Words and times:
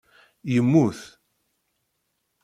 Yemmut 0.55 0.99